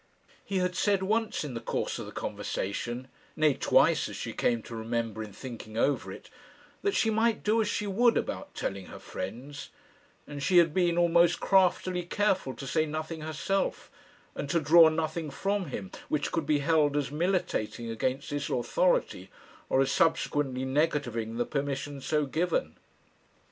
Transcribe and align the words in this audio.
He 0.43 0.57
had 0.57 0.75
said 0.75 1.03
once 1.03 1.43
in 1.43 1.53
the 1.53 1.59
course 1.59 1.99
of 1.99 2.07
the 2.07 2.11
conversation 2.11 3.07
nay, 3.35 3.53
twice, 3.53 4.09
as 4.09 4.15
she 4.15 4.33
came 4.33 4.63
to 4.63 4.75
remember 4.75 5.21
in 5.21 5.31
thinking 5.31 5.77
over 5.77 6.11
it 6.11 6.27
that 6.81 6.95
she 6.95 7.11
might 7.11 7.43
do 7.43 7.61
as 7.61 7.67
she 7.67 7.85
would 7.85 8.17
about 8.17 8.55
telling 8.55 8.87
her 8.87 8.97
friends; 8.97 9.69
and 10.25 10.41
she 10.41 10.57
had 10.57 10.73
been 10.73 10.97
almost 10.97 11.39
craftily 11.39 12.01
careful 12.01 12.55
to 12.55 12.65
say 12.65 12.87
nothing 12.87 13.21
herself, 13.21 13.91
and 14.33 14.49
to 14.49 14.59
draw 14.59 14.89
nothing 14.89 15.29
from 15.29 15.67
him, 15.67 15.91
which 16.09 16.31
could 16.31 16.47
be 16.47 16.57
held 16.65 16.97
as 16.97 17.11
militating 17.11 17.91
against 17.91 18.31
this 18.31 18.49
authority, 18.49 19.29
or 19.69 19.81
as 19.81 19.91
subsequently 19.91 20.65
negativing 20.65 21.37
the 21.37 21.45
permission 21.45 22.01
so 22.01 22.25
given. 22.25 22.75